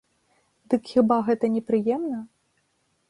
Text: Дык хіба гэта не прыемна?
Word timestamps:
Дык 0.73 0.89
хіба 0.93 1.17
гэта 1.27 1.45
не 1.59 1.63
прыемна? 1.71 2.19